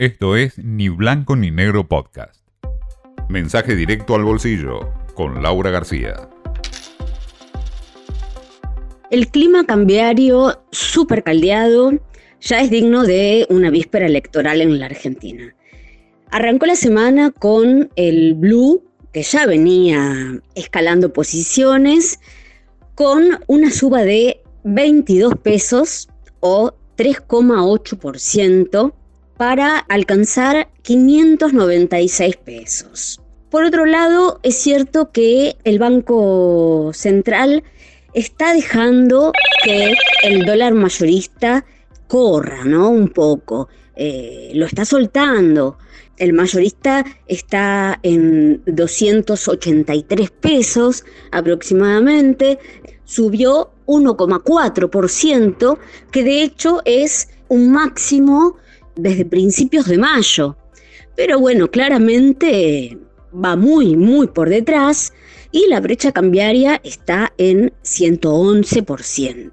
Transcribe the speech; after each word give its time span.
Esto 0.00 0.34
es 0.34 0.56
Ni 0.56 0.88
Blanco 0.88 1.36
ni 1.36 1.50
Negro 1.50 1.86
Podcast. 1.86 2.40
Mensaje 3.28 3.76
directo 3.76 4.14
al 4.14 4.24
bolsillo 4.24 4.94
con 5.12 5.42
Laura 5.42 5.70
García. 5.70 6.30
El 9.10 9.28
clima 9.28 9.66
cambiario 9.66 10.62
súper 10.70 11.22
caldeado 11.22 11.92
ya 12.40 12.62
es 12.62 12.70
digno 12.70 13.02
de 13.02 13.46
una 13.50 13.68
víspera 13.68 14.06
electoral 14.06 14.62
en 14.62 14.78
la 14.80 14.86
Argentina. 14.86 15.54
Arrancó 16.30 16.64
la 16.64 16.76
semana 16.76 17.30
con 17.30 17.90
el 17.96 18.32
blue, 18.32 18.82
que 19.12 19.22
ya 19.22 19.44
venía 19.44 20.40
escalando 20.54 21.12
posiciones, 21.12 22.20
con 22.94 23.38
una 23.48 23.70
suba 23.70 24.02
de 24.04 24.40
22 24.64 25.34
pesos 25.42 26.08
o 26.40 26.72
3,8% 26.96 28.94
para 29.40 29.78
alcanzar 29.78 30.68
596 30.82 32.36
pesos. 32.36 33.22
Por 33.48 33.64
otro 33.64 33.86
lado, 33.86 34.38
es 34.42 34.56
cierto 34.56 35.12
que 35.12 35.56
el 35.64 35.78
Banco 35.78 36.90
Central 36.92 37.64
está 38.12 38.52
dejando 38.52 39.32
que 39.64 39.94
el 40.24 40.44
dólar 40.44 40.74
mayorista 40.74 41.64
corra, 42.06 42.66
¿no? 42.66 42.90
Un 42.90 43.08
poco. 43.08 43.70
Eh, 43.96 44.50
lo 44.52 44.66
está 44.66 44.84
soltando. 44.84 45.78
El 46.18 46.34
mayorista 46.34 47.06
está 47.26 47.98
en 48.02 48.62
283 48.66 50.32
pesos 50.32 51.02
aproximadamente. 51.32 52.58
Subió 53.06 53.70
1,4%, 53.86 55.78
que 56.10 56.24
de 56.24 56.42
hecho 56.42 56.82
es 56.84 57.30
un 57.48 57.72
máximo 57.72 58.58
desde 58.96 59.24
principios 59.24 59.86
de 59.86 59.98
mayo. 59.98 60.56
Pero 61.16 61.38
bueno, 61.38 61.70
claramente 61.70 62.96
va 63.32 63.56
muy, 63.56 63.96
muy 63.96 64.28
por 64.28 64.48
detrás 64.48 65.12
y 65.52 65.66
la 65.68 65.80
brecha 65.80 66.12
cambiaria 66.12 66.80
está 66.84 67.32
en 67.38 67.72
111%. 67.82 69.50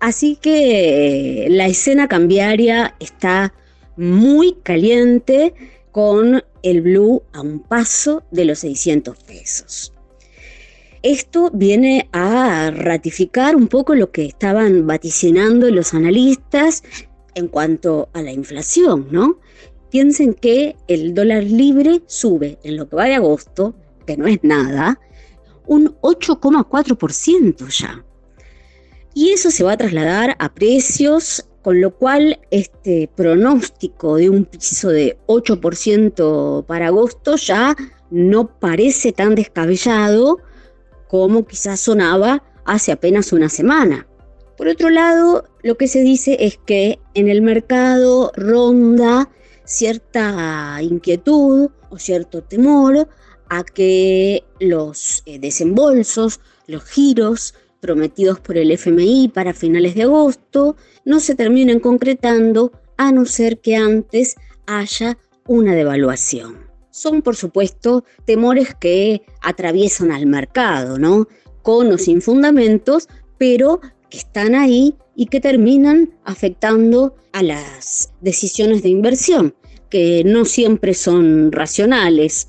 Así 0.00 0.36
que 0.36 1.46
la 1.50 1.66
escena 1.66 2.08
cambiaria 2.08 2.94
está 3.00 3.54
muy 3.96 4.56
caliente 4.62 5.54
con 5.92 6.44
el 6.62 6.82
blue 6.82 7.22
a 7.32 7.40
un 7.40 7.60
paso 7.60 8.22
de 8.30 8.44
los 8.44 8.58
600 8.60 9.16
pesos. 9.24 9.92
Esto 11.02 11.50
viene 11.52 12.08
a 12.12 12.70
ratificar 12.70 13.56
un 13.56 13.68
poco 13.68 13.94
lo 13.94 14.10
que 14.10 14.24
estaban 14.24 14.86
vaticinando 14.86 15.70
los 15.70 15.92
analistas 15.92 16.82
en 17.34 17.48
cuanto 17.48 18.08
a 18.12 18.22
la 18.22 18.32
inflación, 18.32 19.08
¿no? 19.10 19.38
Piensen 19.90 20.34
que 20.34 20.76
el 20.88 21.14
dólar 21.14 21.44
libre 21.44 22.02
sube 22.06 22.58
en 22.64 22.76
lo 22.76 22.88
que 22.88 22.96
va 22.96 23.04
de 23.04 23.14
agosto, 23.14 23.74
que 24.06 24.16
no 24.16 24.26
es 24.26 24.38
nada, 24.42 25.00
un 25.66 25.96
8,4% 26.00 27.68
ya. 27.68 28.04
Y 29.14 29.30
eso 29.30 29.50
se 29.50 29.64
va 29.64 29.72
a 29.72 29.76
trasladar 29.76 30.36
a 30.38 30.52
precios, 30.52 31.46
con 31.62 31.80
lo 31.80 31.96
cual 31.96 32.40
este 32.50 33.08
pronóstico 33.14 34.16
de 34.16 34.28
un 34.28 34.44
piso 34.44 34.88
de 34.90 35.16
8% 35.26 36.66
para 36.66 36.88
agosto 36.88 37.36
ya 37.36 37.76
no 38.10 38.58
parece 38.58 39.12
tan 39.12 39.34
descabellado 39.34 40.38
como 41.08 41.46
quizás 41.46 41.80
sonaba 41.80 42.42
hace 42.64 42.92
apenas 42.92 43.32
una 43.32 43.48
semana. 43.48 44.06
Por 44.56 44.68
otro 44.68 44.90
lado, 44.90 45.44
lo 45.62 45.76
que 45.76 45.88
se 45.88 46.00
dice 46.02 46.36
es 46.40 46.58
que 46.58 46.98
en 47.14 47.28
el 47.28 47.42
mercado 47.42 48.32
ronda 48.36 49.30
cierta 49.64 50.78
inquietud 50.82 51.70
o 51.90 51.98
cierto 51.98 52.42
temor 52.42 53.08
a 53.48 53.64
que 53.64 54.44
los 54.60 55.22
eh, 55.26 55.38
desembolsos, 55.38 56.40
los 56.66 56.84
giros 56.84 57.54
prometidos 57.80 58.40
por 58.40 58.56
el 58.56 58.70
FMI 58.70 59.28
para 59.28 59.52
finales 59.52 59.94
de 59.94 60.04
agosto 60.04 60.76
no 61.04 61.20
se 61.20 61.34
terminen 61.34 61.80
concretando 61.80 62.72
a 62.96 63.12
no 63.12 63.26
ser 63.26 63.58
que 63.58 63.76
antes 63.76 64.36
haya 64.66 65.18
una 65.46 65.74
devaluación 65.74 66.64
son 66.94 67.22
por 67.22 67.34
supuesto 67.34 68.04
temores 68.24 68.72
que 68.76 69.22
atraviesan 69.42 70.12
al 70.12 70.26
mercado, 70.26 70.96
¿no? 70.96 71.26
Con 71.62 71.90
o 71.90 71.98
sin 71.98 72.22
fundamentos, 72.22 73.08
pero 73.36 73.80
que 74.10 74.18
están 74.18 74.54
ahí 74.54 74.94
y 75.16 75.26
que 75.26 75.40
terminan 75.40 76.10
afectando 76.24 77.14
a 77.32 77.42
las 77.42 78.12
decisiones 78.20 78.82
de 78.82 78.88
inversión, 78.88 79.54
que 79.90 80.22
no 80.24 80.44
siempre 80.44 80.94
son 80.94 81.52
racionales, 81.52 82.48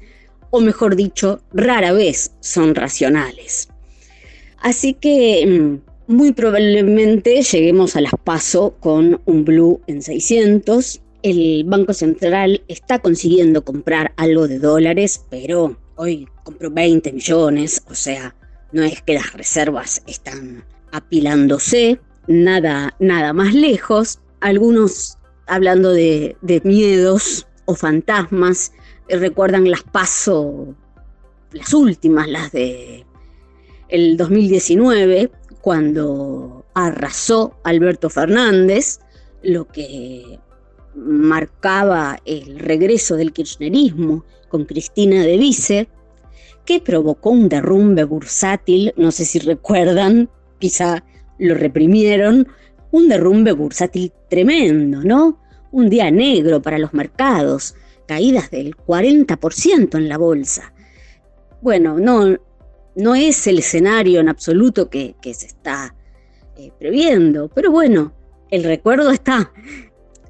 o 0.52 0.62
mejor 0.62 0.96
dicho, 0.96 1.42
rara 1.54 1.92
vez 1.92 2.32
son 2.40 2.76
racionales. 2.76 3.70
Así 4.60 4.94
que 4.94 5.46
mm, 5.46 6.14
muy 6.14 6.32
probablemente 6.32 7.42
lleguemos 7.42 7.96
a 7.96 8.02
las 8.02 8.14
PASO 8.24 8.76
con 8.80 9.22
un 9.26 9.46
blue 9.46 9.82
en 9.88 10.02
600, 10.02 11.02
el 11.26 11.64
Banco 11.64 11.94
Central 11.94 12.64
está 12.68 13.00
consiguiendo 13.00 13.66
comprar 13.66 14.14
algo 14.16 14.48
de 14.48 14.60
dólares, 14.60 15.26
pero 15.32 15.76
hoy 15.96 16.28
compró 16.44 16.70
20 16.70 17.14
millones, 17.14 17.82
o 17.90 17.96
sea, 17.96 18.36
no 18.72 18.84
es 18.84 19.02
que 19.02 19.16
las 19.16 19.34
reservas 19.34 20.04
están 20.06 20.64
apilándose, 20.96 22.00
nada, 22.28 22.96
nada 23.00 23.34
más 23.34 23.54
lejos. 23.54 24.20
Algunos 24.40 25.18
hablando 25.48 25.92
de, 25.92 26.36
miedos 26.64 27.48
o 27.66 27.76
fantasmas, 27.76 28.72
recuerdan 29.10 29.70
las 29.70 29.84
paso, 29.84 30.76
las 31.52 31.74
últimas, 31.74 32.28
las 32.28 32.52
de 32.52 33.06
el 33.90 34.18
2019, 34.18 35.32
cuando 35.62 36.66
arrasó 36.74 37.56
Alberto 37.64 38.10
Fernández, 38.10 39.00
lo 39.44 39.68
que 39.68 40.40
marcaba 40.96 42.20
el 42.26 42.60
regreso 42.60 43.16
del 43.16 43.32
kirchnerismo 43.32 44.26
con 44.50 44.66
Cristina 44.66 45.24
de 45.24 45.38
Vice, 45.38 45.88
que 46.66 46.82
provocó 46.82 47.30
un 47.30 47.48
derrumbe 47.48 48.04
bursátil, 48.06 48.94
no 48.98 49.12
sé 49.12 49.26
si 49.26 49.40
recuerdan, 49.40 50.30
quizá 50.66 51.04
lo 51.38 51.54
reprimieron, 51.54 52.48
un 52.90 53.08
derrumbe 53.08 53.52
bursátil 53.52 54.12
tremendo, 54.28 55.04
¿no? 55.04 55.40
Un 55.72 55.92
día 55.92 56.10
negro 56.10 56.60
para 56.60 56.80
los 56.80 56.92
mercados, 56.92 57.76
caídas 58.08 58.50
del 58.50 58.76
40% 58.76 59.96
en 59.96 60.10
la 60.10 60.18
bolsa. 60.18 60.74
Bueno, 61.62 62.00
no, 62.00 62.36
no 62.96 63.14
es 63.14 63.46
el 63.46 63.60
escenario 63.60 64.20
en 64.20 64.28
absoluto 64.28 64.90
que, 64.90 65.14
se 65.22 65.46
está 65.46 65.94
eh, 66.58 66.72
previendo, 66.80 67.48
pero 67.54 67.70
bueno, 67.70 68.12
el 68.50 68.64
recuerdo 68.64 69.12
está. 69.12 69.52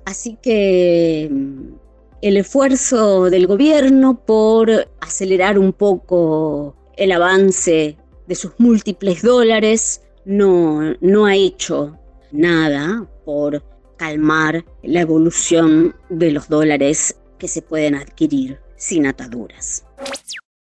Así 0.04 0.38
que 0.42 1.30
mm, 1.32 1.76
el 2.24 2.36
esfuerzo 2.36 3.30
del 3.30 3.48
gobierno 3.48 4.20
por 4.26 4.70
acelerar 5.00 5.58
un 5.58 5.72
poco 5.72 6.76
el 6.98 7.14
avance 7.14 7.98
de 8.28 8.36
sus 8.36 8.52
múltiples 8.58 9.22
dólares 9.22 10.02
no, 10.26 10.96
no 11.02 11.26
ha 11.26 11.36
hecho 11.36 11.98
nada 12.32 13.08
por 13.24 13.64
calmar 13.98 14.66
la 14.84 15.02
evolución 15.02 15.96
de 16.10 16.32
los 16.32 16.50
dólares 16.50 17.20
que 17.40 17.48
se 17.48 17.62
pueden 17.62 17.96
adquirir 17.96 18.60
sin 18.76 19.08
ataduras. 19.08 19.86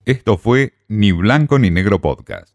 Esto 0.06 0.38
fue 0.38 0.74
Ni 0.88 1.12
Blanco 1.12 1.58
ni 1.58 1.72
Negro 1.72 2.00
Podcast. 2.00 2.55